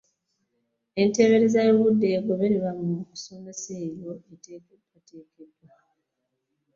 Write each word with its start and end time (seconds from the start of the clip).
Entereeza 1.01 1.59
y’obudde 1.67 2.07
egobererwa 2.17 2.71
mu 2.77 2.85
kusomesa 3.09 3.71
eyo 3.85 4.11
eteekeddwateekeddwa. 4.33 5.67